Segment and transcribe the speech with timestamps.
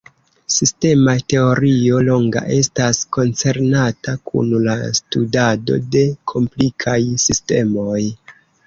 [0.53, 8.05] Sistema teorio longa estas koncernata kun la studado de komplikaj sistemoj.